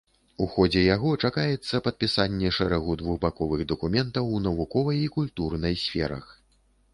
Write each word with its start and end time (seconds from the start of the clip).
У 0.43 0.45
ходзе 0.51 0.81
яго 0.83 1.09
чакаецца 1.27 1.81
падпісанне 1.87 2.49
шэрагу 2.57 2.95
двухбаковых 3.03 3.61
дакументаў 3.73 4.33
у 4.39 4.41
навуковай 4.47 4.97
і 5.03 5.05
культурнай 5.19 5.79
сферах. 5.85 6.25